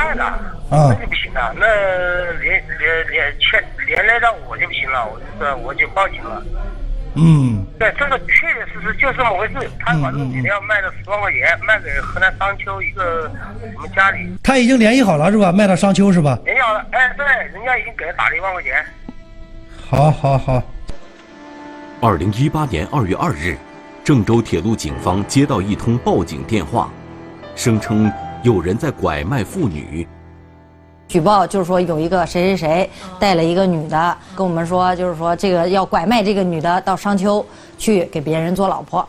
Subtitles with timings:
[0.00, 0.38] 卖了，
[0.70, 1.66] 那就不行了，那
[2.40, 6.42] 连连连牵连累到我就不行了，我就是我就报警了。
[7.16, 9.54] 嗯，对，这个确确实实就这么回事。
[9.80, 13.30] 他把这个女的要卖了十万块钱，卖给河南商丘一个
[13.74, 14.32] 我们家里。
[14.42, 15.52] 他已经联系好了是吧？
[15.52, 16.38] 卖到商丘是吧？
[16.44, 18.84] 联系好了，哎，对，人家已经给他打了一万块钱。
[19.88, 20.62] 好，好，好。
[22.00, 23.56] 二零一八年二月二日，
[24.02, 26.88] 郑州铁路警方接到一通报警电话，
[27.56, 28.10] 声称
[28.42, 30.06] 有人在拐卖妇女。
[31.08, 37.44] 举报就是说有一个谁谁谁带了一个女的，跟我们说就是说这个要拐卖这个女的到商丘
[37.76, 39.06] 去给别人做老婆。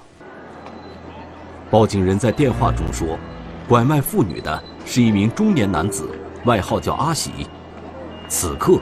[1.69, 3.17] 报警人在电话中说，
[3.69, 6.09] 拐卖妇女的是一名中年男子，
[6.43, 7.47] 外号叫阿喜。
[8.27, 8.81] 此刻，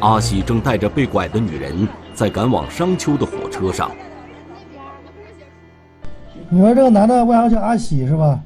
[0.00, 3.90] 阿喜正带着被拐的女人在赶往商丘的火车上。
[6.48, 8.40] 你说这个男的外号叫阿喜是吧？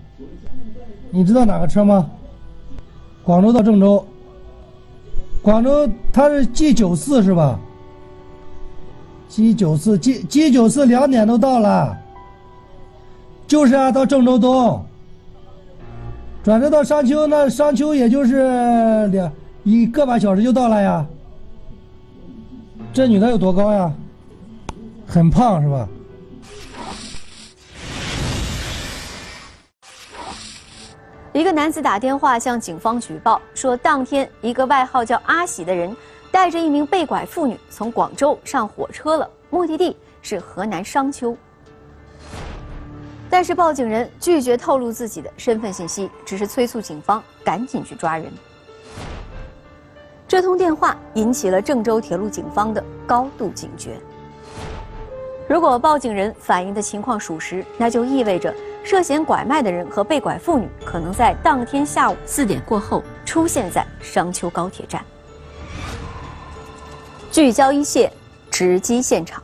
[1.11, 2.09] 你知道哪个车吗？
[3.25, 4.05] 广州到郑州，
[5.43, 7.59] 广州他是 G 九四是吧
[9.29, 11.97] ？G 九四 G G 九四两点都到了，
[13.47, 14.82] 就是啊，到郑州东，
[16.43, 19.30] 转车到商丘，那商丘也就是两
[19.65, 21.07] 一个把小时就到了呀。
[22.93, 23.93] 这女的有多高呀？
[25.07, 25.88] 很胖是吧？
[31.39, 35.97] 一个男子打电话向警方举报说，当天一个外号叫阿喜的人
[36.33, 41.37] 带着一名被拐妇女从广州上火车了，目的地是河南商丘。
[43.31, 48.27] 但是报警人拒绝透露自己的身份信息，只是催促警方赶紧去抓人。
[50.27, 53.97] 这通电话引起了郑州铁路警方的高度警觉。
[55.49, 58.53] 如果报警人反映的情况属实，那就意味着。
[58.91, 65.05] 涉嫌拐卖的人和被拐妇女可能在当天下午四点过后出现在商丘高铁站。
[67.31, 68.11] 聚焦一线，
[68.50, 69.43] 直击现场。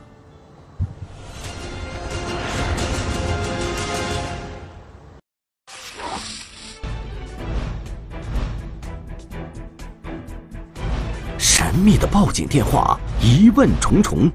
[11.37, 14.31] 神秘的报警电话，疑问重重。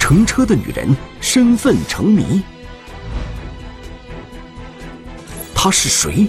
[0.00, 0.88] 乘车的女人
[1.36, 2.42] 身份成谜，
[5.54, 6.26] 他是谁？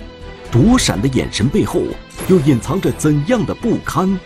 [0.52, 1.82] 躲闪的眼神背后
[2.28, 4.20] 又隐藏着怎样的不堪？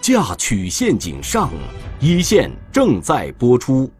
[0.00, 1.50] 嫁娶陷阱上，
[1.98, 3.92] 一线正在播出。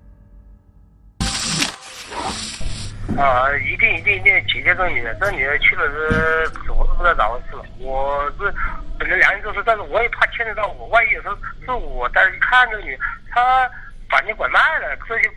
[3.19, 7.65] 啊，一定一定一定解决这个女的，这女的去了是，我都不知道咋回事了。
[7.81, 8.55] 我是。
[9.00, 10.87] 本着良心做事，但是我也怕牵扯到我。
[10.87, 12.97] 万一有时候是我带去看这个女，
[13.28, 13.69] 她
[14.12, 15.31] 把你拐卖了，这就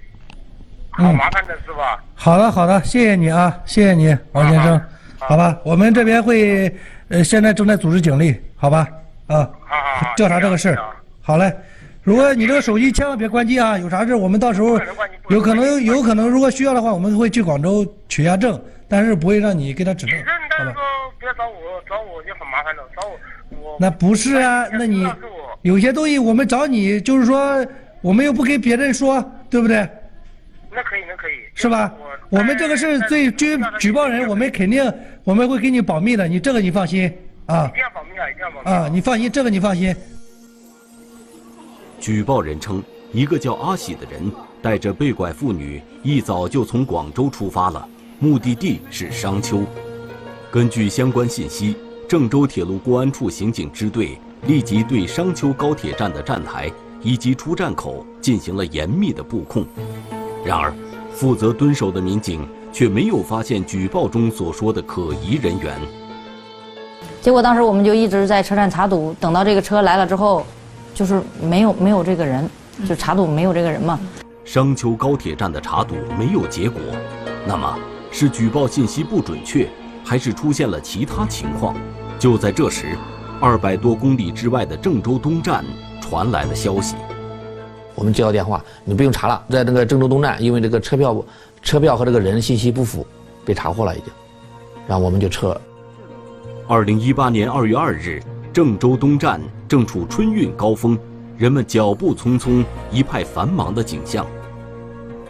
[0.91, 2.03] 好麻烦的是吧？
[2.13, 4.81] 好的，好的，谢谢你啊，谢谢你，王先生，
[5.17, 6.69] 好吧，我们这边会
[7.07, 8.85] 呃，现在正在组织警力，好吧？
[9.27, 9.49] 啊，
[10.17, 10.79] 调查这个事儿。
[11.21, 11.51] 好嘞，
[12.03, 14.77] 如果你这个手机千万别关机啊，有啥事我们到时候
[15.29, 20.73] 有可能有可能，如果需要的话，我们会去广州取下证，但是不会让你给他指证，好吧？
[21.17, 23.17] 不要找我，找我就很麻烦了，找我。
[23.79, 25.07] 那不是啊，那你
[25.63, 27.65] 有些东西我们找你，就是说
[28.05, 29.77] 我们又不跟别人说，对不对？
[30.71, 31.91] 那可以，那可以，是吧？
[32.29, 34.93] 我们这个是最举举报人，我们肯定
[35.23, 37.11] 我们会给你保密的，你这个你放心
[37.47, 37.65] 啊。
[37.65, 38.87] 一定要保密啊，一定要保密啊！
[38.93, 39.95] 你放心，这个你放心。
[41.99, 47.89] 举报人称，一个叫阿喜的人带着被拐妇女一早就从广州出发了，
[48.19, 49.63] 目的地是商丘。
[50.51, 51.75] 根据相关信息。
[52.07, 56.71] 郑州铁路公安处刑警支队立即对商丘高铁站的站台
[57.05, 59.63] 以及出站口进行了严密的布控，
[60.43, 60.73] 然而，
[61.13, 65.79] 负责蹲守的民警却没有发现举报中所说的可疑人员。
[67.21, 70.43] 结果当时我们就一直在车站查堵，等到这个车来了之后，
[70.95, 72.49] 就是没有没有这个人，
[72.89, 73.99] 就查堵没有这个人嘛。
[74.43, 76.81] 商丘高铁站的查堵没有结果，
[77.45, 77.77] 那么
[78.11, 79.69] 是举报信息不准确？
[80.03, 81.75] 还是出现了其他情况。
[82.17, 82.97] 就在这时，
[83.39, 85.63] 二百多公里之外的郑州东站
[86.09, 86.95] 传来的消息。
[87.95, 91.25] 我们接到电话，你不用查了，在那个郑州东站，因为这个车票、
[91.61, 93.05] 车票和这个人信息不符，
[93.43, 94.13] 被查获了已经。
[94.87, 95.59] 然后我们就撤。
[96.67, 98.21] 二零一八年二月二日，
[98.53, 100.97] 郑州东站正处春运高峰，
[101.37, 104.25] 人们脚步匆匆，一派繁忙的景象。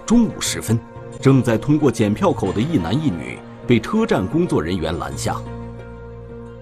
[0.06, 0.80] 中午时分，
[1.22, 3.40] 正在通过检票口的一男一女。
[3.68, 5.38] 被车站工作人员拦下。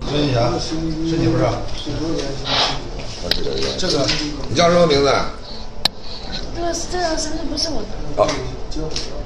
[0.03, 0.73] 孙一霞，是
[1.17, 2.82] 你不是？
[3.29, 4.05] 这个，
[4.49, 5.11] 你叫什么名字？
[6.55, 7.87] 这个这张身份不是我的。
[8.17, 8.27] 哦，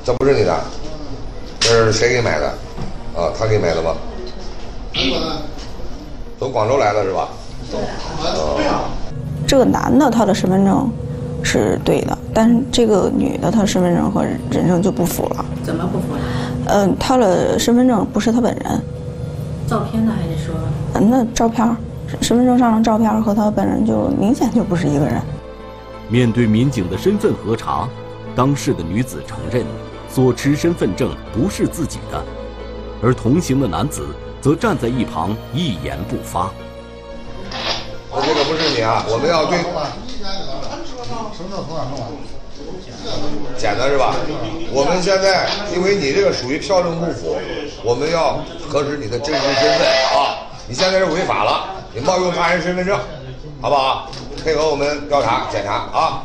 [0.04, 0.56] 这不是你的？
[1.60, 2.48] 这是谁给买的？
[3.16, 3.96] 啊，他给买的吗？
[6.40, 7.30] 从广州来的是吧？
[7.72, 7.80] 对
[9.46, 10.90] 这个男的他的身份证
[11.44, 15.46] 是对的，但是这个女的她身份证和人证就不符了。
[15.64, 16.22] 怎么不符了？
[16.68, 18.82] 嗯、她的身份证不是她本人，
[19.68, 20.14] 照片呢？
[20.16, 20.56] 还是说？
[20.94, 21.76] 嗯，那照片儿
[22.22, 25.22] 身份证上的照片和他本人就明显就不是一个人。
[26.10, 27.88] 面对民警的身份核查，
[28.36, 29.66] 当事的女子承认
[30.10, 32.24] 所持身份证不是自己的，
[33.02, 34.08] 而同行的男子
[34.42, 36.50] 则站在一旁一言不发。
[38.10, 39.58] 我这个不是你啊，我们要对
[43.58, 44.16] 捡的是吧？
[44.72, 47.38] 我们现在因为你这个属于票证不符，
[47.84, 50.48] 我们要核实你的真实身份啊！
[50.68, 52.98] 你现在是违法了，你冒用他人身份证，
[53.62, 54.12] 好不好？
[54.44, 56.24] 配合我们调查检查啊！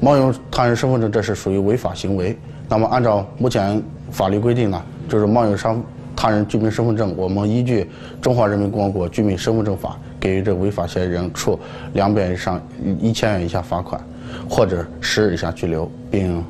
[0.00, 2.38] 冒用他人身份证，这是属于违法行为。
[2.68, 5.82] 那么，按照目前法律规定呢，就是冒用商
[6.14, 7.84] 他人居民身份证，我们依据
[8.20, 9.90] 《中华人民共和国居民身份证法》，
[10.20, 11.58] 给予这违法嫌疑人处
[11.94, 12.60] 两百元以上
[13.00, 14.00] 一千元以下罚款，
[14.48, 16.44] 或者十日以下拘留，并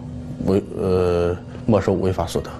[0.46, 2.50] 违呃没收违法所得。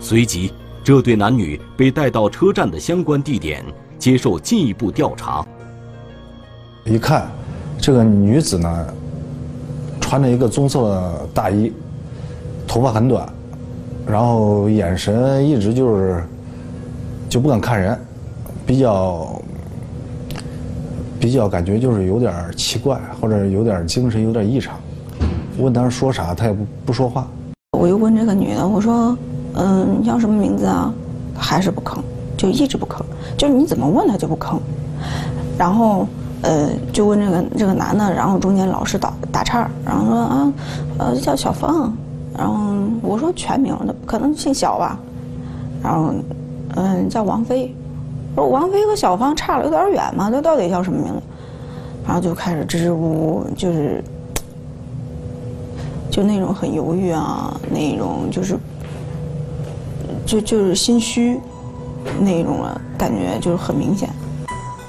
[0.00, 0.52] 随即，
[0.82, 3.64] 这对男女被带到车站的相关地点
[4.02, 5.46] 接受进一步调查。
[6.84, 7.28] 一看，
[7.78, 8.86] 这个女子呢，
[10.00, 11.72] 穿着一个棕色的大衣，
[12.66, 13.32] 头发很短，
[14.04, 16.24] 然后眼神一直就是
[17.28, 17.96] 就不敢看人，
[18.66, 19.40] 比较
[21.20, 24.74] 比较感觉就是有点奇怪，或者有点精神有点异常。
[25.58, 27.24] 问她说啥，她也不不说话。
[27.78, 29.16] 我又问这个女的，我说，
[29.54, 30.92] 嗯，你叫什么名字啊？
[31.36, 31.98] 她还是不吭，
[32.42, 33.02] 就一直不吭，
[33.36, 34.58] 就是你怎么问他就不吭。
[35.56, 36.04] 然后，
[36.42, 40.52] 呃，就问这个这个男的，然后中间老是打打岔，然后说啊，
[40.98, 41.96] 呃，叫小芳，
[42.36, 42.56] 然后
[43.00, 44.98] 我说全名，那可能姓小吧，
[45.80, 46.12] 然后，
[46.74, 47.72] 嗯，叫王菲，
[48.34, 51.22] 我说王菲和小芳差了有点远嘛，那到底叫什么名字？
[52.04, 52.98] 然后就开始支支吾
[53.36, 54.02] 吾，就是。
[56.10, 58.54] 就那种很犹豫啊，那种就是，
[60.26, 61.40] 就就是心虚，
[62.20, 64.08] 那种的感觉就是很明显。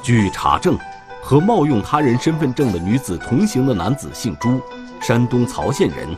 [0.01, 0.77] 据查证，
[1.21, 4.59] 和冒用他人身份证的女子同行的男子姓朱，
[5.01, 6.09] 山东曹县人，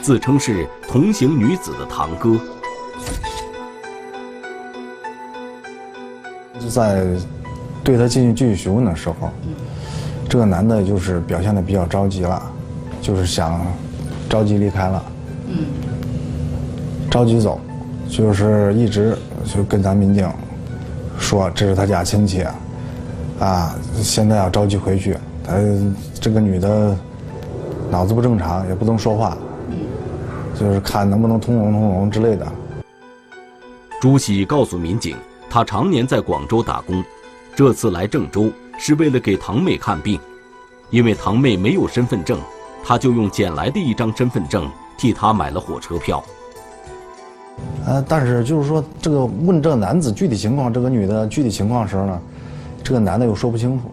[0.00, 2.38] 自称是同行女子的堂哥。
[6.58, 7.04] 就在
[7.82, 9.30] 对他进行继续询问的时候，
[10.28, 12.42] 这个男的就是表现的比较着急了，
[13.02, 13.60] 就是想
[14.30, 15.04] 着急离开了，
[15.48, 15.66] 嗯
[17.10, 17.60] 着急走，
[18.08, 20.26] 就是一直就跟咱民警
[21.18, 22.44] 说这是他家亲戚，
[23.40, 25.16] 啊，现在要着急回去。
[25.46, 25.54] 他
[26.20, 26.96] 这个女的
[27.90, 29.36] 脑子不正常，也不能说话，
[30.58, 32.46] 就是看能不能通融通融之类的。
[34.00, 35.16] 朱喜告诉民警，
[35.50, 37.02] 他常年在广州打工，
[37.54, 40.18] 这次来郑州是为了给堂妹看病，
[40.90, 42.38] 因为堂妹没有身份证，
[42.82, 46.22] 他就用捡来的一张身份证替她买了火车票。
[47.86, 52.20] 呃，但是就是说，这个问这个男子具体情况，这个女的具体情况时候呢，
[52.82, 53.90] 这个男的又说不清楚。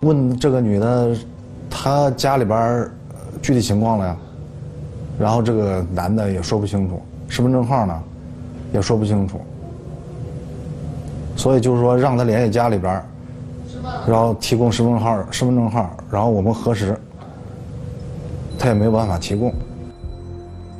[0.00, 1.16] 问这个女的，
[1.68, 2.88] 她家里边
[3.42, 4.16] 具体情况了呀，
[5.18, 8.02] 然后这个男的也说不清楚，身份证号呢
[8.72, 9.40] 也说不清楚，
[11.36, 13.02] 所以就是说让他联系家里边，
[14.06, 16.98] 然后提供身份证号、身份证号，然后我们核实，
[18.58, 19.52] 他也没有办法提供。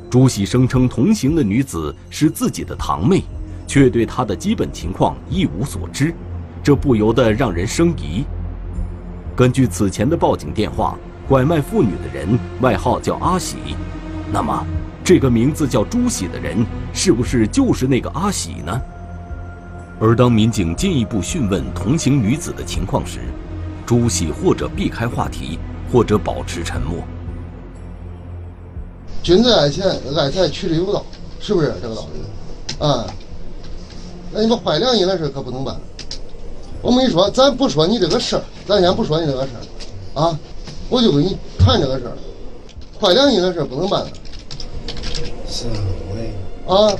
[0.09, 3.23] 朱喜声称同行的女子是自己的堂妹，
[3.67, 6.13] 却对她的基本情况一无所知，
[6.63, 8.23] 这不由得让人生疑。
[9.35, 10.97] 根据此前的报警电话，
[11.27, 13.57] 拐卖妇女的人外号叫阿喜，
[14.31, 14.65] 那么
[15.03, 18.81] 这个名字叫朱喜的人是不是就是那个阿喜呢？
[19.99, 23.19] 而当民警进一步讯问同行女子的情况时，
[23.85, 25.59] 朱喜或者避开话题，
[25.91, 27.05] 或者保持沉默。
[29.23, 31.03] 君子爱钱，爱财取之有道，
[31.39, 32.85] 是不是这个道理？
[32.85, 33.05] 啊，
[34.31, 35.75] 那你们坏良心的事可不能办。
[36.81, 39.49] 我跟你说，咱不说你这个事儿，咱先不说你这个事
[40.15, 40.39] 儿，啊，
[40.89, 42.13] 我就跟你谈这个事儿。
[43.01, 44.05] 坏良心的事不能办。
[45.47, 45.65] 是，
[46.09, 46.31] 我也。
[46.73, 46.95] 啊，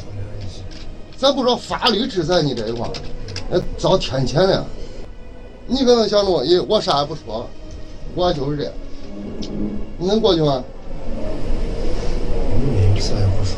[1.17, 2.91] 咱不说法律制裁你这一块儿，
[3.50, 4.65] 那遭天谴了。
[5.65, 7.47] 你可能想着我，咦，我啥也不说，
[8.15, 8.74] 我就是这样，
[9.97, 10.63] 你能过去吗？
[13.00, 13.56] 啥也不说。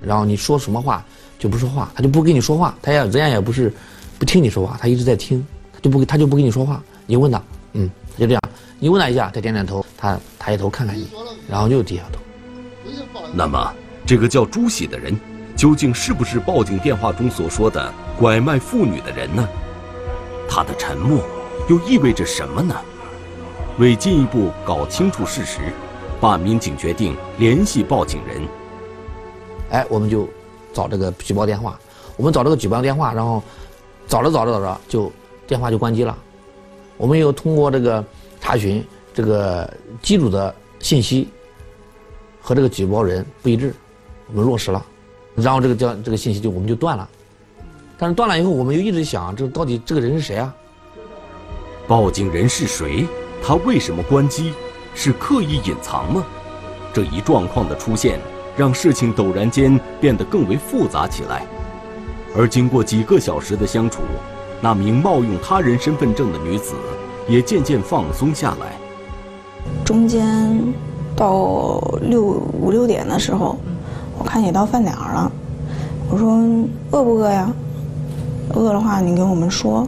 [0.00, 1.04] 然后你说什么话
[1.38, 3.72] 就不说话，他就不跟你说话，他也人家也不是
[4.18, 6.82] 不听你说话，他一直在听，他就不他就不跟你说话。
[7.06, 8.42] 你问他，嗯，他就这样，
[8.78, 11.08] 你问他一下，他点点头，他抬头看看你，
[11.48, 12.20] 然后又低下头。
[13.32, 13.72] 那么，
[14.06, 15.18] 这个叫朱喜的人，
[15.56, 19.48] 究竟是不是报警电话中所说的拐卖妇女的人呢？
[20.48, 21.24] 他的沉默
[21.68, 22.74] 又意味着什么呢？
[23.78, 25.60] 为进一步搞清楚事实，
[26.20, 28.40] 办案民警决定联系报警人。
[29.74, 30.28] 哎，我们就
[30.72, 31.76] 找这个举报电话，
[32.16, 33.42] 我们找这个举报电话，然后
[34.06, 35.10] 找着找着找着，就
[35.48, 36.16] 电话就关机了。
[36.96, 38.04] 我们又通过这个
[38.40, 39.68] 查询这个
[40.00, 41.28] 机主的信息
[42.40, 43.74] 和这个举报人不一致，
[44.28, 44.86] 我们落实了，
[45.34, 47.08] 然后这个叫这个信息就我们就断了。
[47.98, 50.54] 但是断了以后，我们又一直想，这到底这个人是谁啊？
[51.88, 53.08] 报警人是谁？
[53.42, 54.54] 他为什么关机？
[54.94, 56.24] 是刻意隐藏吗？
[56.92, 58.20] 这一状况的出现，
[58.56, 61.42] 让事情陡然间变得更为复杂起来。
[62.36, 64.02] 而经过几个小时的相处，
[64.60, 66.74] 那名冒用他人身份证的女子
[67.28, 68.72] 也渐渐放松下来。
[69.84, 70.60] 中间
[71.14, 72.22] 到六
[72.60, 73.56] 五六点的时候，
[74.18, 75.32] 我看也到饭点儿了，
[76.10, 76.36] 我说
[76.90, 77.50] 饿不饿呀？
[78.54, 79.86] 饿的话你跟我们说。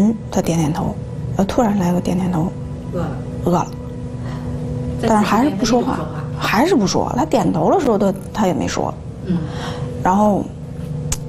[0.00, 0.94] 嗯，他点点头，
[1.36, 2.52] 呃，突然来个点点头，
[2.92, 3.10] 饿了，
[3.46, 3.66] 饿了，
[5.02, 5.98] 但是还是不说话，
[6.48, 7.12] 还是不说。
[7.14, 8.92] 他点头的时候，他他也没说。
[9.26, 9.36] 嗯，
[10.02, 10.42] 然后，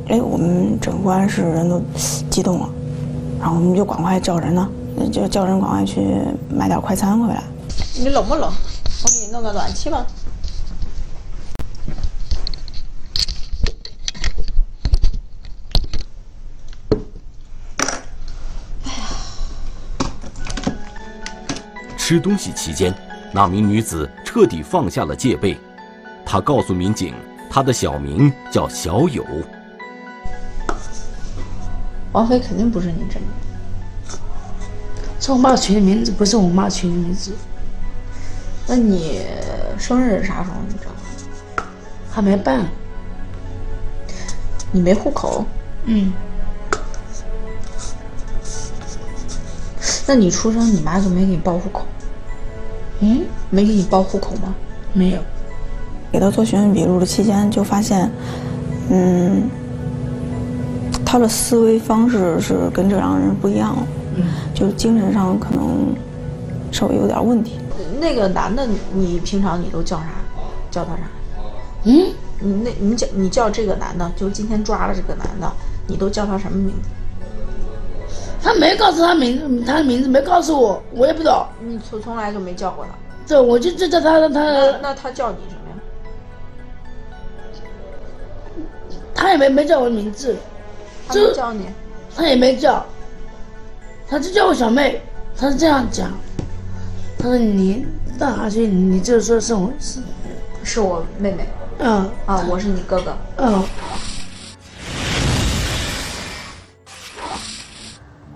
[0.07, 1.81] 哎，我们整个安室人都
[2.29, 2.69] 激动了，
[3.37, 4.69] 然后我们就赶快叫人呢，
[5.11, 7.43] 就叫人赶快去买点快餐回来。
[7.99, 8.49] 你冷不冷？
[8.49, 10.05] 我给你弄个暖气吧。
[21.97, 22.91] 吃东西期间，
[23.31, 25.57] 那名女子彻底放下了戒备。
[26.25, 27.13] 她告诉民警，
[27.49, 29.25] 她的小名叫小友。
[32.11, 33.31] 王菲肯定不是你真名，
[35.19, 37.31] 是我妈取的名字，不是我妈取的名字。
[38.65, 39.21] 那你
[39.77, 40.55] 生日啥时候？
[40.67, 41.63] 你知道吗？
[42.11, 42.65] 还没办。
[44.71, 45.45] 你没户口？
[45.85, 46.11] 嗯。
[50.07, 51.85] 那你出生，你妈就没给你报户口？
[53.01, 54.53] 嗯，没给你报户口吗？
[54.93, 55.19] 没有。
[56.11, 58.09] 给他做询问笔录的期间，就发现，
[58.89, 59.43] 嗯，
[61.05, 63.77] 他的思维方式是跟正常人不一样，
[64.15, 65.95] 嗯，就精神上可能
[66.71, 67.59] 稍微有点问题。
[68.01, 70.05] 那个男的，你平常你都叫啥？
[70.71, 71.01] 叫他啥？
[71.83, 72.07] 嗯，
[72.39, 75.51] 你那，你叫你叫这个男的，就是今天抓了这个男的，
[75.87, 76.89] 你都叫他什么名字？
[78.41, 81.49] 他没告诉他名字，他的名字没告诉我，我也不知道。
[81.59, 82.91] 你从从来就没叫过他。
[83.27, 84.27] 对，我就就叫他他。
[84.27, 85.75] 那那他叫你什么呀？
[89.13, 90.35] 他也没没叫我名字。
[91.07, 91.65] 他没叫你。
[92.15, 92.85] 他也没叫。
[94.07, 95.01] 他就叫我小妹，
[95.35, 96.09] 他是这样讲。
[97.19, 97.85] 他说你
[98.17, 98.65] 到哪去？
[98.65, 99.99] 你就说是我是，
[100.63, 101.47] 是我妹妹。
[101.79, 102.09] 嗯。
[102.25, 103.15] 啊，我是你哥哥。
[103.37, 103.63] 嗯。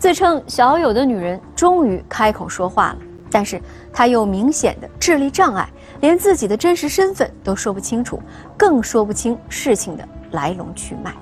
[0.03, 2.97] 自称小友的女人终于开口说话了，
[3.31, 3.61] 但是
[3.93, 5.65] 她有明显的智力障碍，
[6.01, 8.21] 连自己的真实身份都说不清楚，
[8.57, 11.13] 更说不清事情的来龙去脉。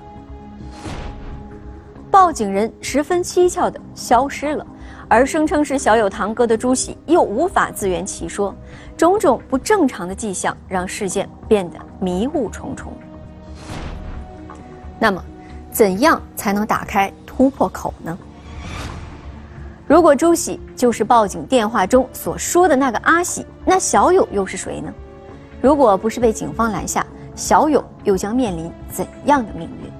[2.10, 4.66] 报警人十分蹊跷地消失了，
[5.06, 8.52] 而声称是小友堂哥的朱喜又无法自圆其说，
[8.96, 12.92] 种种不正常的迹象让事件变得迷雾重重。
[14.98, 15.24] 那么，
[15.70, 18.18] 怎样才能打开突破口呢？
[19.92, 24.90] 如果朱喜就是报警电话中所说的那个阿喜，那小友又是谁呢？
[25.60, 27.06] 如果不是被警方拦下，
[27.36, 29.92] 小友又将面临怎样的命运？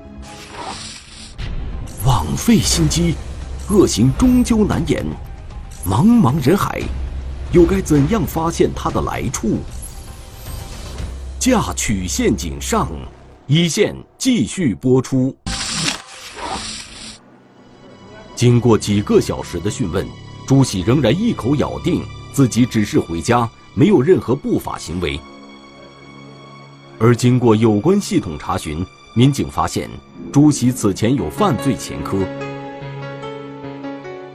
[2.07, 3.17] 枉费心机，
[3.69, 5.05] 恶行终究难掩。
[5.87, 6.81] 茫茫人海，
[7.53, 9.59] 又该怎样发现他的来处？
[11.39, 12.89] 嫁娶陷阱上，
[13.47, 15.37] 一线继续播出。
[18.43, 20.05] 经过几个小时的讯问，
[20.49, 25.17] 朱喜仍然一口咬定自己只是回家，没有任何不法行为。
[26.99, 28.85] 而经过有关系统查询，
[29.15, 29.89] 民警发现
[30.33, 32.19] 朱喜此前有犯罪前科，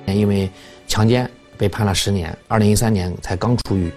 [0.06, 0.50] 因为
[0.88, 3.92] 强奸被判了十年，二零一三年才刚出狱。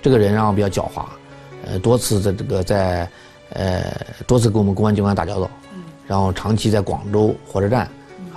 [0.00, 1.04] 这个人啊比较狡猾，
[1.66, 3.06] 呃，多次在这个在，
[3.50, 3.94] 呃，
[4.26, 5.50] 多次跟我们公安机关打交道，
[6.06, 7.86] 然后长期在广州火车站。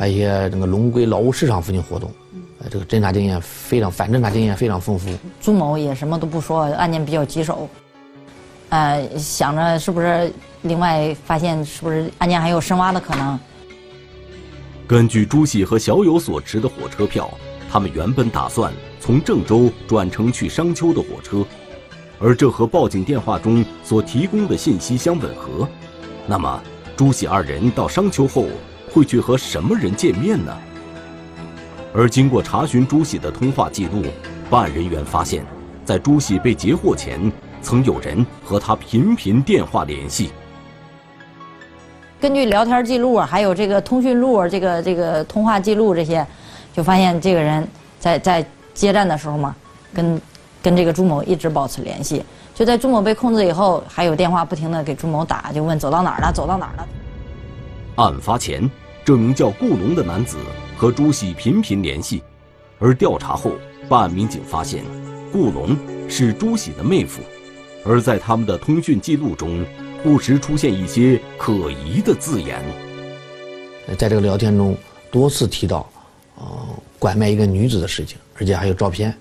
[0.02, 2.12] 还有一些这个龙归劳务市场附近活动，
[2.58, 5.08] 呃，这个侦查经验非常，反侦查经验非常丰富。
[5.40, 7.70] 朱某也什么都不说，案件比较棘手，
[8.70, 13.40] 呃，想着是不是另外发现是不是案件还有深挖的可能。
[14.88, 17.30] 根据朱喜和小友所持的火车票，
[17.72, 21.46] 他们原本打算从郑州转乘去商丘的火车，
[22.18, 25.70] 而这和报警电话中所提供的信息相吻合，
[26.26, 26.60] 那么
[26.98, 28.48] 朱喜二人到商丘后
[28.94, 30.52] 会去和什么人见面呢？
[31.94, 34.04] 而经过查询朱喜的通话记录，
[34.50, 35.46] 办案人员发现，
[35.84, 37.32] 在朱喜被截获前，
[37.62, 40.32] 曾有人和他频频电话联系。
[42.20, 46.26] 根据聊天记录啊，还有这个通讯录、这个这个通话记录这些，
[46.74, 47.68] 就发现这个人
[48.00, 49.56] 在在接站的时候嘛，
[49.94, 50.22] 跟
[50.62, 52.24] 跟这个朱某一直保持联系。
[52.54, 56.88] 就在朱某被控制以后，还有电话不停的给朱某打，就问走到哪儿了，走到哪儿了。
[57.96, 58.70] 案发前，
[59.04, 60.38] 这名叫顾龙的男子
[60.78, 62.22] 和朱喜频频联系，
[62.80, 63.52] 而调查后，
[63.90, 64.84] 办案民警发现，
[65.32, 65.76] 顾龙
[66.08, 67.22] 是朱喜的妹夫，
[67.84, 69.66] 而在他们的通讯记录中。
[70.04, 72.60] 不时出现一些可疑的字眼，
[74.00, 74.76] 在这个聊天中
[75.12, 75.88] 多次提到，
[76.38, 76.44] 呃，
[76.98, 79.16] 拐卖一个女子的事情，而且还有照片，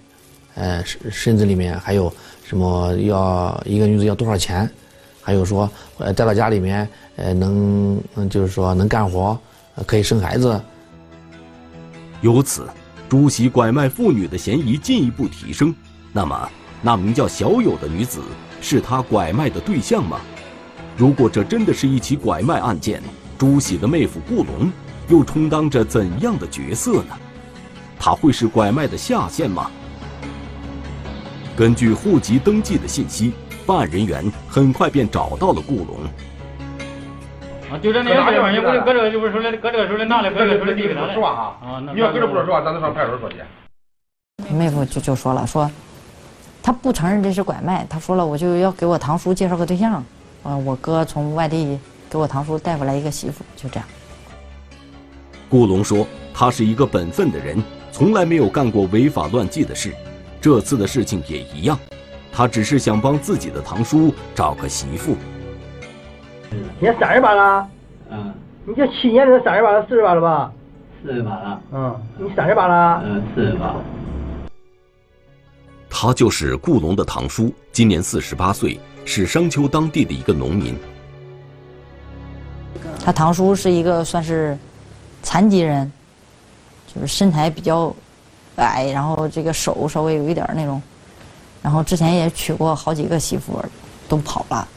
[0.54, 2.10] 呃，甚甚至里面还有
[2.46, 4.66] 什么要一个女子要多少钱，
[5.20, 9.38] 还有说呃带到家里面，呃能就是说能干活，
[9.84, 10.60] 可以生孩子。
[12.20, 12.68] 由此，
[13.08, 15.74] 朱喜拐卖妇女的嫌疑进一步提升。
[16.12, 16.50] 那么，
[16.82, 18.20] 那名叫小友的女子
[18.60, 20.20] 是他拐卖的对象吗？
[20.96, 23.02] 如果这真的是一起拐卖案件，
[23.38, 24.70] 朱喜的妹夫顾龙
[25.08, 27.16] 又充当着怎样的角色呢？
[27.98, 29.70] 他会是拐卖的下线吗？
[31.56, 33.32] 根据户籍登记的信息，
[33.66, 36.00] 办案人员很快便找到了顾龙。
[37.70, 41.42] 啊，就这那个地方，你搁这搁这就是说的，搁这个手里拿来，搁这手里递给他说话哈。
[41.62, 43.36] 啊，你要搁这不说实话，咱就上派出所说去。
[44.52, 45.70] 妹夫就就说了，说
[46.60, 50.04] 他不承认这是拐卖，他说了，我就要给我堂叔介绍个对象。
[50.42, 51.78] 啊，我哥从外地
[52.10, 53.88] 给我堂叔带回来一个媳妇，就这样。
[55.48, 57.62] 顾龙说，他是一个本分的人，
[57.92, 59.94] 从来没有干过违法乱纪的事，
[60.40, 61.78] 这次的事情也一样，
[62.32, 65.14] 他只是想帮自己的堂叔找个媳妇。
[66.50, 67.68] 今年三十八了，
[68.10, 70.52] 嗯，你这七年的三十八了，四十八了吧？
[71.02, 73.74] 四十八了，嗯，你三十八了，嗯，四十八。
[75.88, 78.78] 他就是顾龙的堂叔，今年四十八岁。
[79.06, 80.76] 是商丘当地的一个农民。
[83.02, 84.56] 他堂叔是一个算是
[85.22, 85.90] 残疾人，
[86.86, 87.92] 就是身材比较
[88.56, 90.80] 矮，然后这个手稍微有一点那种，
[91.62, 93.60] 然后之前也娶过好几个媳妇，
[94.06, 94.68] 都跑了。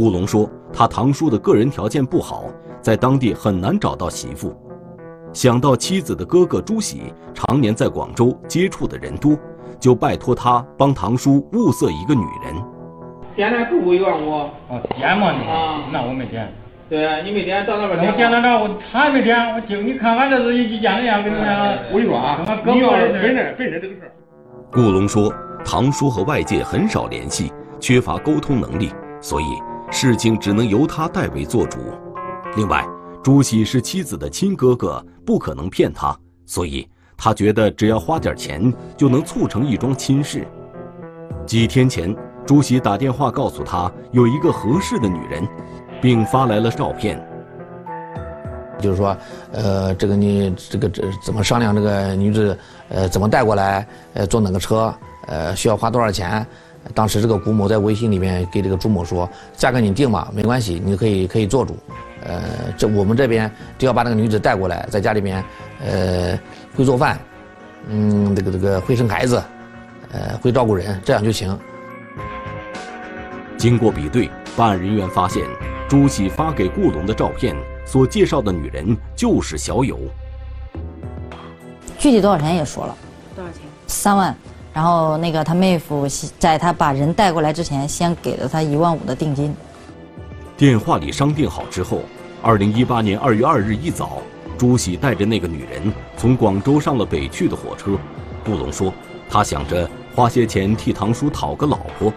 [0.00, 2.44] 顾龙说，他堂叔的个人条件不好，
[2.80, 4.56] 在当地很难找到媳妇。
[5.30, 9.36] 想到妻子的哥哥朱喜常年在广州接触的人多。
[9.78, 12.54] 就拜托他帮堂叔物色一个女人。
[13.36, 14.50] 点那不委怨我。
[14.70, 15.46] 哦，点嘛你？
[15.46, 16.50] 啊，那我没点。
[16.88, 24.10] 对，你没点，到那边我点到那，我他也没点，我就你看，俺这是一见面，跟你讲，我跟你说啊，你要是本身本身这个事。
[24.72, 25.30] 顾龙说，
[25.62, 29.44] 堂叔和外界很少联系，缺乏沟通能力，所以
[29.90, 31.78] 事情只能由他代为做主。
[32.56, 32.86] 另外，
[33.22, 36.88] 朱喜是妻子的亲哥哥，不可能骗他，所以。
[37.22, 40.48] 他觉得只要花点钱就能促成一桩亲事。
[41.44, 45.46] 几天前，朱喜打电话告诉他有一个合适的女人，
[46.00, 47.22] 并发来了照片。
[48.78, 49.14] 就是说，
[49.52, 51.76] 呃，这个你这个这怎么商量？
[51.76, 53.86] 这个女子，呃，怎么带过来？
[54.14, 54.90] 呃，坐哪个车？
[55.26, 56.46] 呃，需要花多少钱？
[56.94, 61.76] 当时这个古某在微信里面给这个朱某说：“价格你定吧，没关系，你可以可以做主。
[62.24, 62.42] 呃，
[62.76, 65.44] 这我们这边只要把那个女子带过来，在家里面，
[65.84, 66.38] 呃。”
[66.76, 67.18] 会做饭，
[67.88, 69.42] 嗯，这个这个会生孩子，
[70.12, 71.58] 呃，会照顾人，这样就行。
[73.58, 75.44] 经过比对，办案人员发现，
[75.88, 79.98] 朱喜发给顾龙的照片所介绍的女人就是小友。
[81.98, 82.96] 具体多少钱也说了，
[83.34, 83.62] 多少钱？
[83.88, 84.34] 三万。
[84.72, 86.06] 然后那个他妹夫
[86.38, 89.54] 在他把人带过来之前，先给了他一万五的定金。
[90.56, 92.02] 电话里商定好之后，
[92.42, 94.22] 二零一八年二月二日一早。
[94.58, 97.98] 朱喜带着那个女人从广州上了北去的火车。
[98.44, 98.92] 顾龙说
[99.30, 102.12] ：“他想着花些钱替堂叔讨个老婆，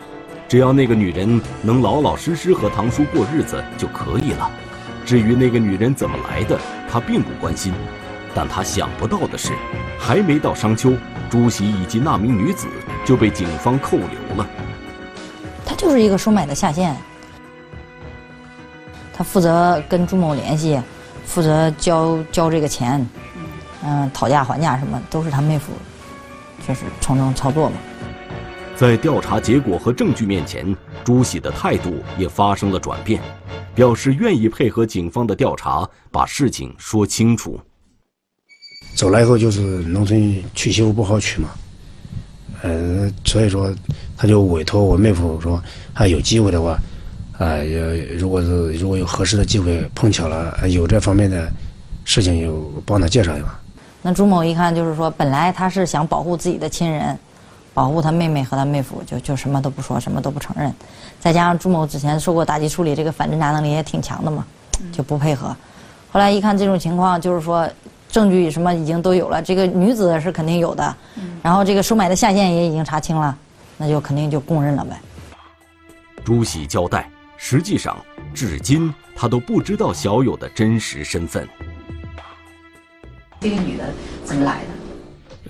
[0.46, 4.52] 只要那个女人能老老实实和堂叔过日子就可以了。
[5.06, 6.60] 至于那个女人怎么来的，
[6.92, 7.74] 他并不关心。
[8.36, 9.54] 但他想不到的是，
[9.98, 10.92] 还没到商丘，
[11.34, 12.67] 朱喜以及那名女子
[13.04, 14.48] 就被警方扣留了。
[15.65, 16.96] 他就是一个收买的下线，
[19.12, 20.80] 他负责跟朱某联系。”
[21.26, 23.04] 负责交交这个钱，
[23.84, 25.72] 嗯，讨价还价什么都是他妹夫，
[26.67, 27.78] 就是从中操作嘛。
[28.76, 33.19] 在调查结果和证据面前，朱喜的态度也发生了转变，
[33.74, 37.60] 表示愿意配合警方的调查，把事情说清楚。
[38.96, 41.50] 走了以后就是农村娶媳妇不好娶嘛，
[42.62, 43.74] 呃，所以说
[44.15, 45.62] 他就委托我妹夫说，
[45.93, 46.80] 啊，有机会的话，
[47.38, 47.80] 啊，也
[48.15, 51.52] 如果是如果有合适的机会碰巧了，有这方面的
[52.06, 53.46] 事情，有帮他介绍一下。
[54.02, 57.17] 那朱某一看就是说，本来他是想保护自己的亲人，
[57.74, 60.72] 保护他妹妹和他妹夫，就就什么都不说，什么都不承认。
[61.19, 64.46] 再加上朱某之前受过打击处理，这个反侦查能力也挺强的嘛，
[64.91, 65.56] 就不配合。
[66.12, 67.67] 后来一看这种情况，就是说
[68.13, 70.95] 证据什么已经都有了，这个女子是肯定有的，
[71.41, 73.36] 然后这个收买的下线也已经查清了，
[73.76, 75.02] 那就肯定就供认了呗。
[76.23, 77.97] 朱喜交代，实际上
[78.32, 81.49] 至今他都不知道小友的真实身份。
[83.39, 83.84] 这个女的
[84.23, 84.67] 怎么来的？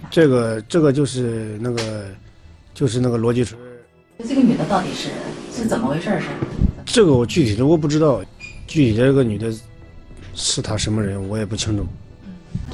[0.10, 2.06] 这个这个就是那个，
[2.74, 3.60] 就是那个罗继春。
[4.26, 5.10] 这个女的到底是
[5.52, 6.18] 是怎么回事？
[6.18, 6.28] 是？
[6.86, 8.22] 这个我具体的我不知道，
[8.66, 9.54] 具体的这个女的
[10.34, 11.86] 是她什么人，我也不清楚。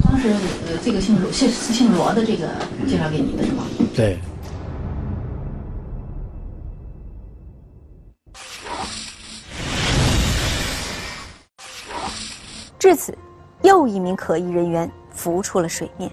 [0.10, 0.30] 当时
[0.68, 2.48] 呃，这个姓罗姓姓罗的这个
[2.88, 3.64] 介绍给你的是吗？
[3.96, 4.18] 对。
[12.80, 13.16] 至此，
[13.62, 16.10] 又一名可疑人员浮出了水面。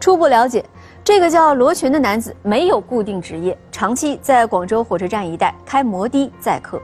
[0.00, 0.64] 初步了解，
[1.04, 6.82] 这个叫罗群的男子没有固定职业，长期在广州火车站一带开摩的载客。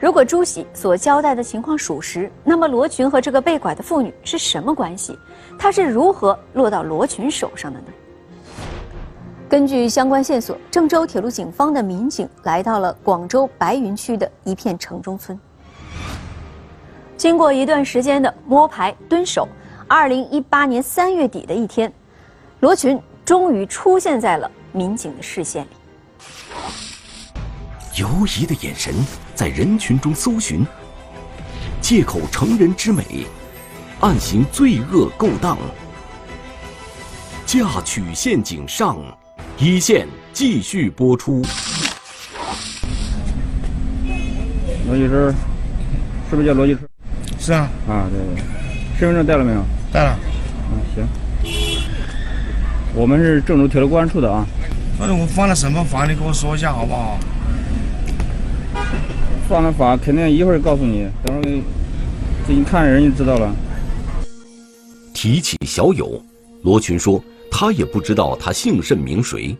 [0.00, 5.18] 如果朱喜所交代的情况属实，那么罗群和这个被拐的妇女是什么关系？
[5.58, 7.86] 她是如何落到罗群手上的呢？
[9.48, 15.38] 根据相关线索，郑州铁路警方的民警来到了广州白云区的一片城中村。
[17.16, 19.48] 经过一段时间的摸排蹲守，
[19.88, 21.92] 二零一八年三月底的一天，
[22.60, 25.68] 罗群终于出现在了民警的视线里。
[27.98, 28.08] 犹
[28.38, 28.94] 疑的眼神
[29.34, 30.64] 在人群中搜寻，
[31.80, 33.26] 借口成人之美，
[33.98, 35.58] 暗行罪恶勾当，
[37.44, 38.98] 嫁娶陷阱上，
[39.58, 41.42] 一线继续播出。
[44.86, 45.34] 罗继春，
[46.30, 46.88] 是不是叫罗继春？
[47.40, 47.68] 是啊。
[47.88, 48.44] 啊，对对。
[48.96, 49.64] 身份证带了没有？
[49.92, 50.10] 带了。
[50.10, 51.04] 啊，行。
[52.94, 54.46] 我们是郑州铁路公安处的啊。
[54.96, 57.18] 反正我犯了什么法，你跟我说一下好不好？
[59.48, 61.08] 犯了法，肯定一会儿告诉你。
[61.24, 61.62] 等会儿
[62.46, 63.50] 给你看人就知道了。
[65.14, 66.22] 提起小友，
[66.62, 69.56] 罗群说他也不知道他姓甚名谁。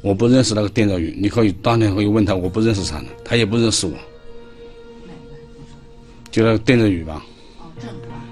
[0.00, 3.92] 我不认识那个店长宇，你可以当天可以问他，我不认识他的，他也不认识我。
[6.30, 7.26] 就那个电兆宇吧。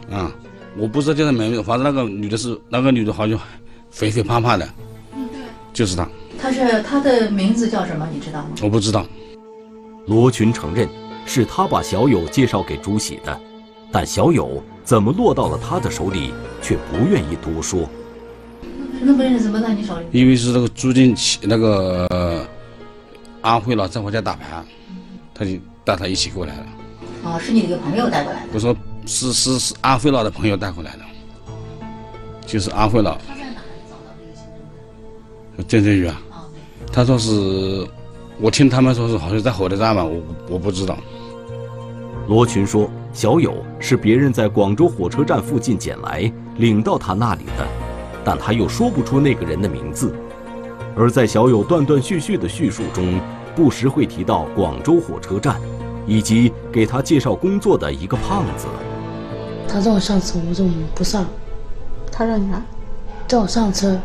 [0.09, 0.33] 啊，
[0.77, 3.37] 我不知道叫什么名字，反正那个女的是那个女的，好像
[3.91, 4.65] 肥肥胖胖的。
[5.17, 5.41] 嗯，对。
[5.73, 6.09] 就是她。
[6.41, 8.09] 她是她的名字叫什么？
[8.15, 8.51] 你知道吗？
[8.63, 9.05] 我不知道。
[10.09, 10.89] 罗群承认
[11.27, 13.41] 是他把小友介绍给朱喜的，
[13.93, 17.87] 但小友怎么落到了他的手里，却不愿意多说。
[19.01, 20.07] 那本人怎么到你手里？
[20.11, 22.49] 因为是那个朱进起那个
[23.43, 24.65] 安徽了，在我家打牌，
[25.35, 25.53] 他就
[25.85, 26.67] 带他一起过来了。
[27.25, 28.49] 哦，是你的一个朋友带过来的。
[28.55, 31.03] 我说是是是安徽佬的朋友带过来的，
[32.47, 33.19] 就是阿辉老。
[33.29, 33.57] 他在哪里
[33.91, 34.47] 找到那个行
[35.59, 35.69] 政？
[35.69, 36.19] 郑振宇啊。
[36.91, 37.87] 他说是。
[38.41, 40.21] 我听他们说是好像在火车站吧，我
[40.51, 40.97] 我不知道。
[42.29, 47.67] 罗群说，小友是别人在广州火车站附近捡来，领到他那里的，
[48.25, 50.15] 但他又说不出那个人的名字。
[50.97, 53.21] 而在小友断断续续的叙述中，
[53.57, 55.61] 不时会提到广州火车站，
[56.07, 58.67] 以及给他介绍工作的一个胖子。
[59.67, 61.27] 他让我上车，我说不上。
[62.13, 62.63] 他让你来？
[63.27, 63.99] 叫我上车。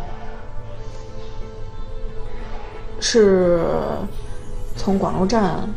[3.03, 3.61] 是。
[4.75, 5.69] 从广州站，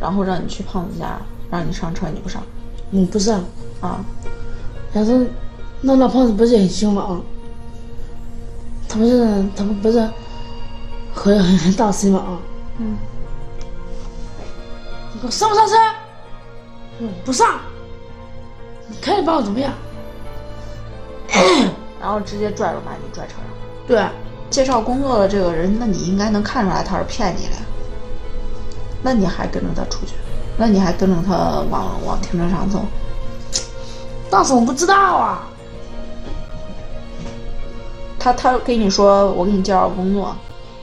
[0.00, 2.42] 然后让你去胖子家，让你上车，你不上？
[2.90, 3.44] 嗯，不上
[3.82, 4.02] 啊。
[4.94, 5.12] 然后，
[5.82, 7.20] 那老胖子不是很凶吗？
[8.88, 10.00] 他不是，他们不是
[11.12, 12.18] 很很很大声吗？
[12.20, 12.40] 啊。
[12.78, 12.96] 嗯。
[15.12, 15.74] 你给我上不上车？
[17.00, 17.60] 嗯，不上。
[18.88, 19.70] 你看你把我怎么样？
[22.00, 23.44] 然后直接拽着把你拽车上。
[23.86, 24.02] 对，
[24.54, 27.56] 介绍工作的这个人，那你应该能看出来他是骗你的。
[29.02, 30.12] 那你还跟着他出去？
[30.56, 32.84] 那你还跟着他往往停车场走？
[34.30, 35.48] 当时我不知道啊。
[38.16, 40.36] 他他跟你说我给你介绍工作。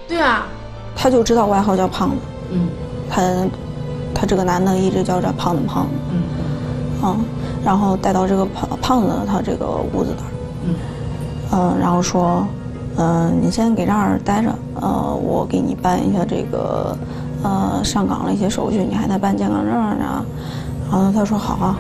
[0.06, 0.48] 对啊。
[0.94, 2.18] 他就知道外号叫胖子。
[2.50, 2.68] 嗯。
[3.10, 3.22] 他
[4.14, 5.92] 他这个男的一直叫着胖子胖子。
[6.12, 6.24] 嗯。
[7.04, 7.26] 嗯，
[7.64, 10.30] 然后带到这个胖胖子他这个屋子那儿。
[10.66, 10.76] 嗯。
[11.54, 12.46] 嗯，然后说，
[12.98, 16.98] 嗯，你先给这儿待着，呃，我给你办一下这个。
[17.44, 20.24] 呃，上岗的一些手续，你还得办健康证呢。
[20.92, 21.80] 然后他说好啊。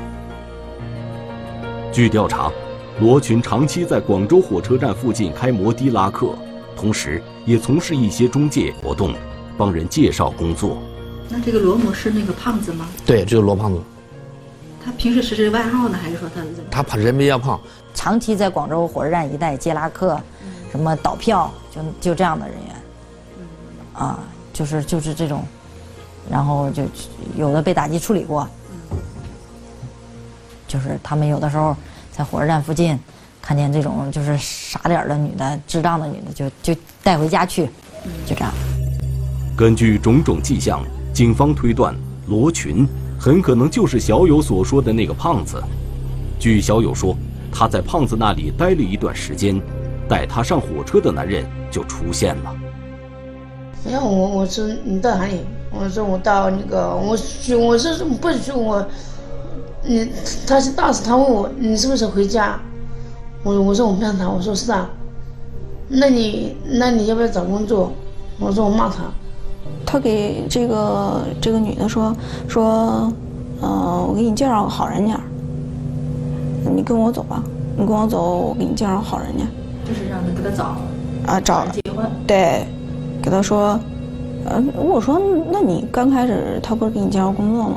[1.92, 2.52] 据调查，
[3.00, 6.30] 罗群长期在广州火车站附近开摩的拉客，
[6.76, 9.14] 同时也从事一些中介活动，
[9.56, 10.80] 帮人介绍工作。
[11.30, 12.88] 那这个罗某是那个胖子吗？
[13.06, 13.80] 对，就是罗胖子。
[14.84, 16.70] 他平时是这个外号呢，还是说他是怎么？
[16.72, 17.60] 他胖人比较胖，
[17.94, 20.20] 长期在广州火车站一带接拉客，
[20.72, 22.76] 什么倒票，就就这样的人员，
[23.94, 24.20] 啊，
[24.54, 25.44] 就是就是这种，
[26.30, 26.84] 然后就
[27.36, 28.48] 有的被打击处理过，
[30.68, 31.76] 就是他们有的时候
[32.12, 32.98] 在火车站附近
[33.42, 37.66] 看见这种就是傻脸的女的、智障的女的，就就带回家去，
[38.26, 38.54] 就这样。
[39.58, 40.82] 根据种种迹象，
[41.14, 41.94] 警方推断
[42.28, 42.88] 罗群
[43.20, 45.62] 很可能就是小友所说的那个胖子。
[46.40, 47.16] 据小友说，
[47.52, 49.62] 他在胖子那里待了一段时间，
[50.12, 52.54] 带他上火车的男人就出现了。
[53.90, 55.40] 然后我我说你到哪里？
[55.72, 58.86] 我说我到那个我去，我是不是去我，
[59.86, 60.06] 你
[60.46, 62.60] 他是当时他问我你是不是回家？
[63.42, 64.90] 我我说我骗他，我说是啊。
[65.88, 67.90] 那你那你要不要找工作？
[68.38, 69.06] 我说我骂他。
[69.86, 72.14] 他给这个这个女的说
[72.50, 73.10] 说，
[73.62, 75.18] 呃，我给你介绍个好人家，
[76.76, 77.42] 你跟我走吧，
[77.78, 79.46] 你跟我走，我给你介绍好人家。
[79.92, 80.78] 就是让他给他找
[81.28, 82.10] 啊找结婚。
[82.26, 82.66] 对，
[83.22, 83.78] 给他说，
[84.46, 87.76] 呃，我说那你刚开始他不是给你介绍工作吗？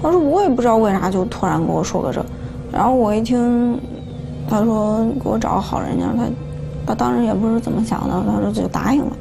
[0.00, 2.24] 他说我也不知道为啥就突然跟我说个这，
[2.72, 3.78] 然后我一听，
[4.48, 6.24] 他说给我找个好人家，他
[6.86, 9.12] 他当时也不知怎么想的，他说就答应了。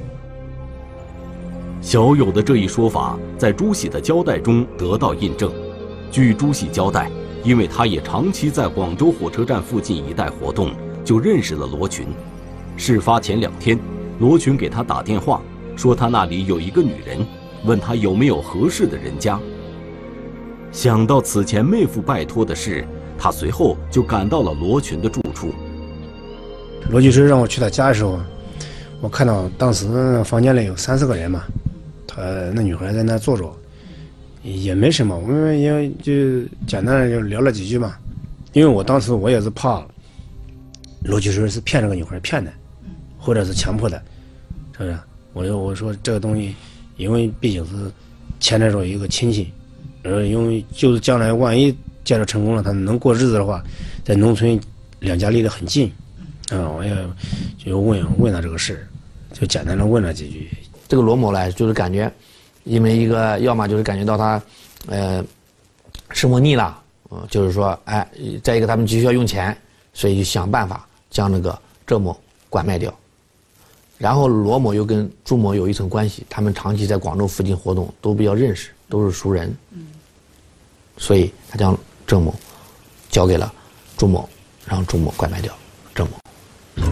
[1.82, 5.52] 小友的这一说法在朱喜的交代中得到印证。
[6.10, 7.12] 据朱喜交代，
[7.44, 10.72] 因为他也长期在广州火车站附近一带活动，
[11.04, 12.08] 就认识了罗群。
[12.78, 13.78] 事发前两天，
[14.20, 15.42] 罗群给他打电话，
[15.76, 17.26] 说他那里有一个女人，
[17.66, 19.40] 问他有没有合适的人家。
[20.72, 22.86] 想到此前妹夫拜托的事，
[23.18, 25.50] 他随后就赶到了罗群的住处。
[26.90, 28.20] 罗律师让我去他家的时候，
[29.02, 31.44] 我看到当时房间里有三四个人嘛。
[32.08, 32.22] 他
[32.54, 33.54] 那女孩在那坐着，
[34.44, 37.94] 也没什么，我们也就简单的就聊了几句嘛。
[38.54, 39.82] 因为我当时我也是怕
[41.04, 42.52] 罗局师是骗这个女孩骗的，
[43.18, 44.02] 或者是强迫的，
[44.74, 44.98] 是不是？
[45.34, 46.56] 我就我说这个东西，
[46.98, 47.92] 因为毕竟是
[48.40, 49.52] 牵扯着一个亲戚，
[50.04, 53.64] 呃，因为就是将来万一介绍成功了，他能过日子的话，
[54.04, 54.60] 在农村
[55.00, 55.92] 两家离得很近，
[56.50, 56.96] 啊，我也
[57.58, 58.86] 就问问他这个事
[59.32, 60.50] 就简单的问了几句。
[60.88, 62.12] 这个罗某呢，就是感觉，
[62.66, 64.42] 因为一个，要么就是感觉到他，
[64.88, 65.24] 呃，
[66.10, 66.78] 生活腻了，
[67.10, 68.06] 嗯，就是说，哎，
[68.44, 69.56] 再一个他们急需要用钱，
[69.94, 72.20] 所以就想办法将那个郑某
[72.50, 72.92] 拐卖掉。
[74.00, 79.56] 然后罗某又跟朱某有一层关系，他们长期在广州附近活动，都比较认识，都是熟人，
[80.98, 82.34] 所以他将郑某
[83.12, 83.54] 交给了
[83.96, 84.28] 朱某，
[84.66, 85.54] 让朱某拐卖掉
[85.94, 86.84] 郑某。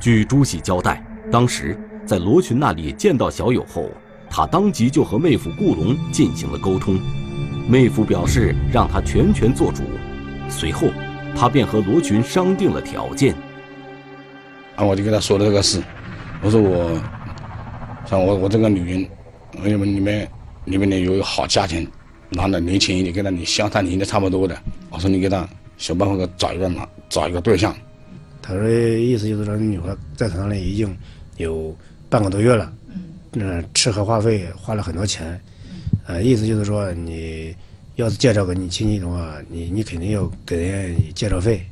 [0.00, 1.78] 据朱喜交代，当时。
[2.04, 3.88] 在罗群那里见到小友后，
[4.28, 6.98] 他当即就和妹夫顾龙进行了沟通。
[7.68, 9.84] 妹夫表示让他全权做主，
[10.50, 10.88] 随后
[11.36, 13.34] 他便和罗群商定了条件。
[14.76, 15.82] 啊，我就跟他说了这个事，
[16.42, 17.00] 我说我
[18.06, 19.08] 像我我这个女人，
[19.62, 20.28] 你们你们
[20.64, 21.86] 你们呢有一个好家庭，
[22.30, 24.56] 男的年轻一点，跟他你相差年龄差不多的，
[24.90, 27.74] 我说你给他想办法给找一个男找一个对象。
[28.40, 30.96] 他说意思就是说女孩在他那里已经
[31.36, 31.76] 有。
[32.12, 32.70] 半个多月了，
[33.32, 35.40] 嗯，吃喝花费花了很多钱，
[36.06, 37.56] 呃，意思就是说，你
[38.02, 41.64] 要是介绍给你亲戚的话，你你肯定要给人家介绍费，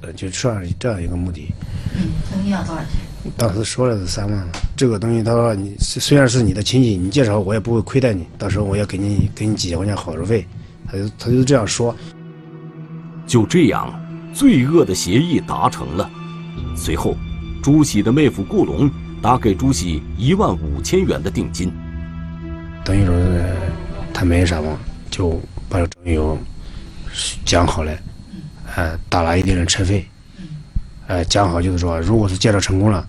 [0.00, 1.52] 呃，就算这样一个目的。
[1.94, 2.88] 嗯，曾经要多少钱？
[3.36, 10.46] 当时说了是三万，这个东西他说你虽然是你的亲戚，你介绍我也不会亏待你，到时候我也给你给你几千块钱好处费，
[10.86, 11.94] 他就他就这样说。
[13.26, 13.92] 就这样，
[14.32, 16.10] 罪恶的协议达成了。
[16.76, 17.16] 随后，
[17.62, 18.90] 朱喜的妹夫顾龙。
[19.22, 21.72] 打给朱喜一万五千元的定金，
[22.84, 23.56] 等于说是
[24.12, 24.78] 他没啥嘛，
[25.10, 26.38] 就把这朋友
[27.44, 27.92] 讲好了，
[28.76, 30.06] 呃，打了一定的车费，
[31.08, 33.06] 呃，讲好就是说，如果是介绍成功了，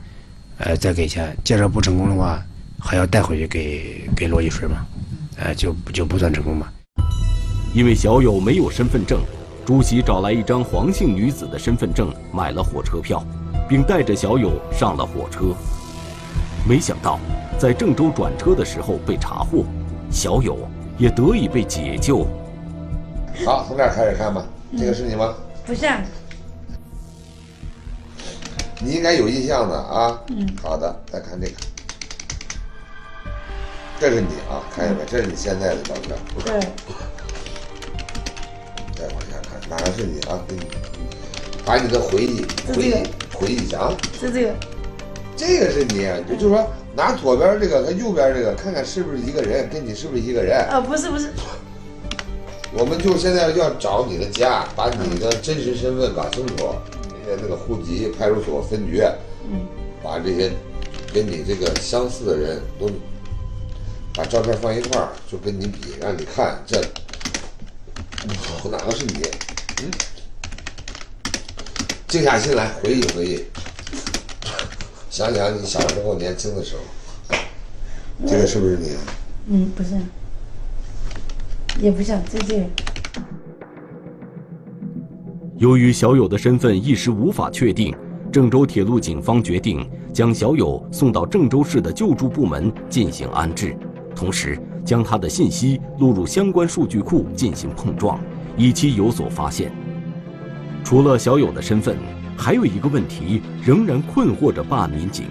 [0.57, 2.41] 呃，再给钱；介绍不成功的话，
[2.79, 4.85] 还要带回去给给罗一水嘛，
[5.37, 6.67] 呃，就就不算成功嘛。
[7.73, 9.21] 因为小友没有身份证，
[9.65, 13.23] 朱喜找来一张黄姓女子的身份证，买了火车票，
[13.69, 15.53] 并带着小友上了火车。
[16.67, 17.19] 没想到，
[17.59, 19.63] 在郑州转车的时候被查获，
[20.09, 20.57] 小友
[20.97, 22.25] 也得以被解救。
[23.45, 24.45] 好，从这儿开始看吧。
[24.78, 25.34] 这个是你吗？
[25.65, 25.88] 不是。
[28.80, 30.21] 你应该有印象的啊。
[30.30, 30.47] 嗯。
[30.62, 31.54] 好的，再看这个。
[34.00, 35.04] 这是你啊，看见没？
[35.06, 36.15] 这是你现在的照片。
[36.45, 36.60] 对。
[38.95, 40.39] 再往下看，哪个是你啊？
[40.47, 40.62] 给你，
[41.65, 42.93] 把你的回忆回忆
[43.34, 43.97] 回忆一下啊。
[44.19, 44.54] 是这个，
[45.36, 50.60] 这个是你，就就说拿左边这个和右边这个，看看是不是一个人，跟你是不是一个人。
[50.69, 51.32] 啊，不是不是，
[52.79, 56.75] 我们就现在要找你的家，把你的真实身份搞清楚，
[57.25, 59.01] 那个那个户籍、派出所分局，
[59.51, 59.65] 嗯，
[60.03, 60.51] 把这些
[61.11, 62.87] 跟你这个相似的人都
[64.13, 66.79] 把照片放一块儿，就跟你比，让你看这
[68.69, 69.23] 哪个是你，
[69.81, 69.89] 嗯，
[72.07, 73.43] 静下心来回忆回忆，
[75.09, 77.35] 想想你小时候年轻的时候，
[78.27, 78.91] 这个是不是你？
[79.49, 79.95] 嗯，不是，
[81.79, 82.65] 也不像，这这个。
[85.57, 87.95] 由于小友的身份一时无法确定，
[88.31, 93.75] 郑州铁路警方决定将小友送到郑州市的救助部门进行安置，
[94.15, 98.19] 同时将他的信息录入相关数据库进行碰撞，
[98.55, 99.71] 以期有所发现。
[100.83, 101.97] 除了小友的身份，
[102.37, 105.25] 还有一个问题仍然困惑着办案民警：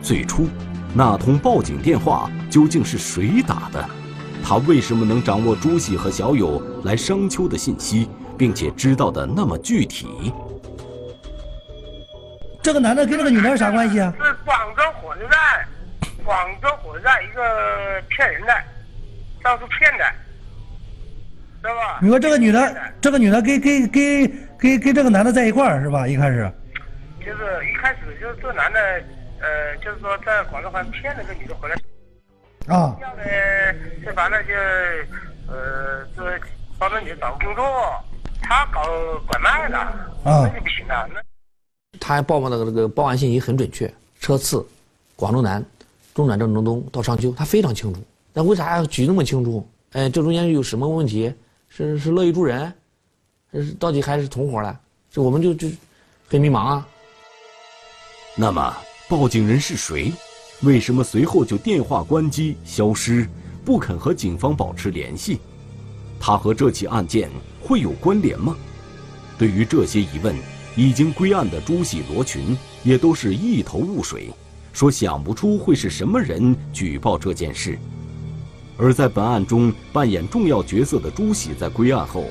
[0.00, 0.46] 最初，
[0.94, 3.88] 那通报警电话究竟是谁打的？
[4.48, 8.08] 他为什么能掌握朱喜和小友来商丘的信息？
[8.38, 10.32] 并且知道的那么具体。
[12.62, 14.10] 这个男的跟这个女的是啥关系啊？
[14.16, 15.68] 是广州火车站，
[16.24, 18.54] 广州火车站一个骗人的，
[19.42, 20.04] 到处骗的，
[21.60, 21.98] 知道吧？
[22.00, 26.08] 你说这个女的，这个女的跟跟跟跟跟这个男的在一块儿是吧？
[26.08, 26.50] 一开始。
[27.20, 28.80] 就是一开始就是这男的，
[29.40, 31.76] 呃，就是说在广州好像骗了个女的回来。
[32.68, 32.96] 啊。
[33.00, 33.22] 要呢，
[34.04, 34.52] 这完了就，
[35.52, 36.40] 呃，这
[36.78, 37.64] 帮那女的找工作。
[38.40, 38.80] 他搞
[39.26, 39.76] 拐卖的，
[40.24, 41.06] 那就不行了。
[41.12, 41.20] 那
[42.00, 44.66] 他报的那个那个报案信息很准确，车次
[45.16, 45.62] 广州南，
[46.14, 48.02] 中转郑州东到商丘，他非常清楚。
[48.32, 49.68] 那为啥要举那么清楚？
[49.92, 51.34] 哎，这中间有什么问题？
[51.68, 52.72] 是是乐于助人，
[53.52, 54.80] 是到底还是同伙了？
[55.10, 55.68] 这我们就就
[56.26, 56.88] 很迷茫啊。
[58.34, 58.76] 那么
[59.08, 60.10] 报警人是谁？
[60.62, 63.28] 为什么随后就电话关机消失，
[63.64, 65.38] 不肯和警方保持联系？
[66.18, 68.56] 他和这起案件会有关联吗？
[69.38, 70.34] 对于这些疑问，
[70.74, 74.30] 已经归案的朱喜、罗群也都是一头雾水，
[74.72, 77.78] 说想不出会是什么人举报这件事。
[78.76, 82.24] 而在本案中扮演重要角色的朱喜，在归案后，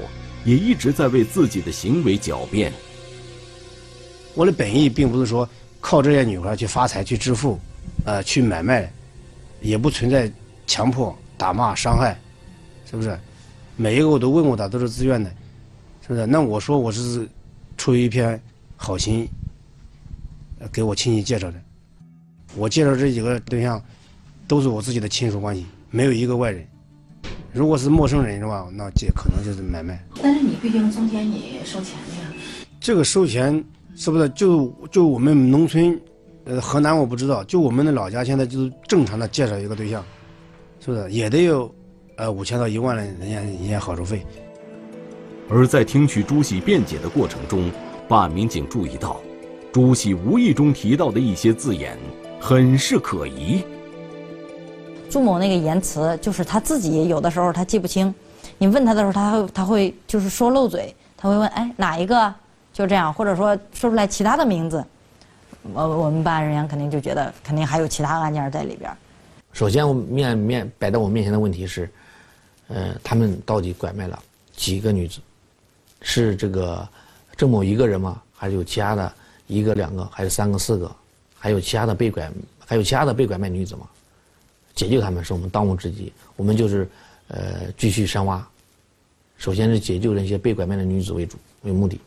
[0.44, 2.74] 也一直在为自己的行为狡辩。
[4.34, 5.48] 我的本意并不是说
[5.80, 7.58] 靠这些女孩去发财、去致富，
[8.06, 8.92] 呃，去买卖，
[9.62, 10.32] 也不存在
[10.66, 12.18] 强迫、打骂、伤害，
[12.90, 13.18] 是不是？
[13.76, 15.30] 每一个我都问过他，都是自愿的，
[16.02, 16.26] 是不是？
[16.26, 17.28] 那我说我是
[17.78, 18.42] 出于一片
[18.76, 19.28] 好心，
[20.72, 21.62] 给我亲戚介绍的。
[22.56, 23.80] 我介绍这几个对象，
[24.48, 26.66] 都是我自己的亲属关系，没有一个外人。
[27.54, 30.04] 如果是陌生人的话，那这可能就是买卖。
[30.22, 32.34] 但是你毕竟中间你收钱的呀。
[32.80, 33.64] 这个收钱
[33.96, 36.00] 是不是就就我们农村，
[36.48, 40.04] 呃，河南我不知道，就我们的老家现在就是正常的介绍一个对象，
[40.80, 41.70] 是不是也得有？
[42.16, 44.26] 呃，五千到一万的人家人家好处费。
[45.50, 47.70] 而在听取朱喜辩解的过程中，
[48.08, 49.18] 办案民警注意到，
[49.72, 51.96] 朱喜无意中提到的一些字眼，
[52.40, 53.64] 很是可疑。
[55.10, 58.14] 朱某那个言辞，就是他自己有的时候他记不清，
[58.58, 62.34] 你问他的时候，他会他会就是说漏嘴，他会问哎哪一个，
[62.74, 64.84] 就这样，或者说说出来其他的名字，
[65.74, 68.92] 我我们办案人员肯定就觉得肯定还有其他案件在里边。
[69.54, 71.90] 首先，面面摆在我面前的问题是。
[72.70, 74.22] 呃，他们到底拐卖了
[74.54, 75.22] 几个女子？
[76.02, 76.86] 是这个
[77.38, 78.22] 郑某一个人吗？
[78.36, 79.14] 还是有其他的
[79.48, 80.94] 一个、两个，还是三个、四个？
[81.40, 82.30] 还有其他的被拐，
[82.66, 83.88] 还有其他的被拐卖女子吗？
[84.76, 86.12] 解救他们是我们当务之急。
[86.36, 86.90] 我们就是
[87.30, 88.46] 呃继续深挖，
[89.38, 92.02] 首先是解救那些被拐卖的女子为主为目的。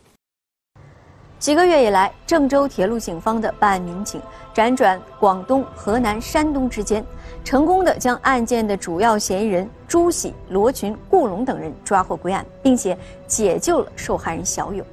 [1.41, 4.21] 几个月以来，郑州铁路警方的办案民警
[4.53, 7.03] 辗转广东、河南、山东之间。
[7.43, 14.85] 成功的将案件的主要嫌疑人朱喜、罗群、顾龙等人抓获归案，并且解救了受害人小友。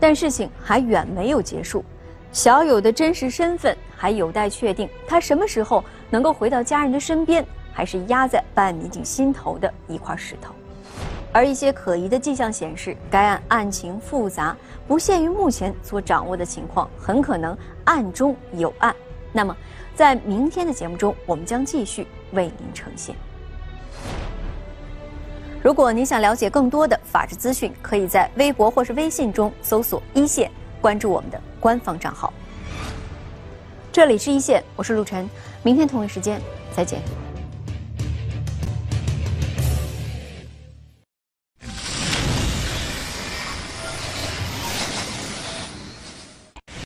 [0.00, 1.84] 但事情还远没有结束，
[2.32, 4.88] 小友的真实身份还有待确定。
[5.06, 7.44] 他什么时候能够回到家人的身边，
[7.74, 10.54] 还是压在办案民警心头的一块石头。
[11.32, 14.56] 而一些可疑的迹象显示，该案案情复杂，
[14.86, 18.94] 不限于目前所掌握的情况，很可能案中有案。
[19.32, 19.56] 那么。
[19.96, 23.14] 在明天的节目中，我们将继续为您呈现。
[25.62, 30.50] 如果您想了解更多的法治资讯，可以在微博或是微信中搜索“一线”，
[30.80, 32.32] 关注我们的官方账号。
[33.92, 35.28] 这里是一线，我是陆晨，
[35.62, 36.40] 明天同一时间
[36.74, 37.02] 再见。